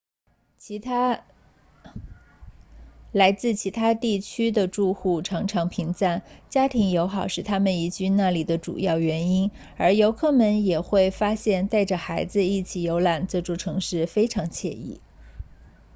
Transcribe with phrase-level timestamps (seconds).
[3.11, 14.99] 来自其他地区的住户常常评赞家庭友好是他们移居那里的主要原因而游客们也会发现带着孩子一起游览这座城市非常惬意